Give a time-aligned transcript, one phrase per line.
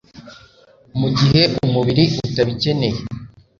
[0.99, 2.97] mu gihe umubiri utabikeneye